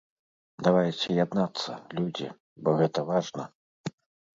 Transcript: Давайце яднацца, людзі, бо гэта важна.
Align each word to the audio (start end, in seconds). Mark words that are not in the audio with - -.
Давайце 0.67 1.07
яднацца, 1.25 1.71
людзі, 2.01 2.27
бо 2.63 2.69
гэта 2.83 3.09
важна. 3.15 3.43